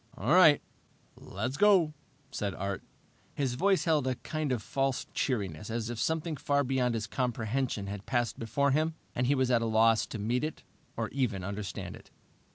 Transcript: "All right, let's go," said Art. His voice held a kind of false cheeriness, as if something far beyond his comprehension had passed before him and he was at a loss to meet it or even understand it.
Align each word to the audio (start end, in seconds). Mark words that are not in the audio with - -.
"All 0.17 0.33
right, 0.33 0.63
let's 1.15 1.57
go," 1.57 1.93
said 2.31 2.55
Art. 2.55 2.81
His 3.35 3.53
voice 3.53 3.85
held 3.85 4.07
a 4.07 4.15
kind 4.15 4.51
of 4.51 4.63
false 4.63 5.05
cheeriness, 5.13 5.69
as 5.69 5.91
if 5.91 5.99
something 5.99 6.37
far 6.37 6.63
beyond 6.63 6.95
his 6.95 7.05
comprehension 7.05 7.85
had 7.85 8.07
passed 8.07 8.39
before 8.39 8.71
him 8.71 8.95
and 9.13 9.27
he 9.27 9.35
was 9.35 9.51
at 9.51 9.61
a 9.61 9.65
loss 9.65 10.07
to 10.07 10.17
meet 10.17 10.43
it 10.43 10.63
or 10.97 11.09
even 11.09 11.43
understand 11.43 11.95
it. 11.95 12.09